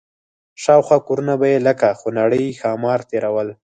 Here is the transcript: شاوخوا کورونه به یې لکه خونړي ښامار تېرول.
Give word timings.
شاوخوا 0.63 0.97
کورونه 1.07 1.33
به 1.41 1.45
یې 1.53 1.57
لکه 1.67 1.87
خونړي 1.99 2.43
ښامار 2.59 2.99
تېرول. 3.09 3.47